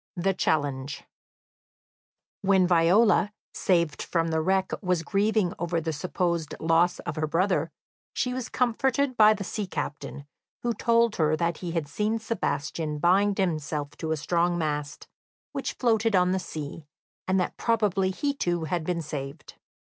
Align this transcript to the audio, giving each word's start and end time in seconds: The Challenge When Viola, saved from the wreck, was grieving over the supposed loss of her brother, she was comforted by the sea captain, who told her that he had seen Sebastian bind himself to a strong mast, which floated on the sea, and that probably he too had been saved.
The 0.15 0.33
Challenge 0.33 1.03
When 2.41 2.65
Viola, 2.65 3.31
saved 3.53 4.01
from 4.01 4.29
the 4.29 4.41
wreck, 4.41 4.71
was 4.81 5.03
grieving 5.03 5.53
over 5.59 5.79
the 5.79 5.93
supposed 5.93 6.55
loss 6.59 6.97
of 7.01 7.17
her 7.17 7.27
brother, 7.27 7.69
she 8.15 8.33
was 8.33 8.49
comforted 8.49 9.15
by 9.15 9.35
the 9.35 9.43
sea 9.43 9.67
captain, 9.67 10.25
who 10.63 10.73
told 10.73 11.17
her 11.17 11.35
that 11.37 11.57
he 11.59 11.73
had 11.73 11.87
seen 11.87 12.17
Sebastian 12.17 12.97
bind 12.97 13.37
himself 13.37 13.95
to 13.97 14.11
a 14.11 14.17
strong 14.17 14.57
mast, 14.57 15.07
which 15.51 15.73
floated 15.73 16.15
on 16.15 16.31
the 16.31 16.39
sea, 16.39 16.87
and 17.27 17.39
that 17.39 17.55
probably 17.57 18.09
he 18.09 18.33
too 18.33 18.63
had 18.63 18.83
been 18.83 19.03
saved. 19.03 19.53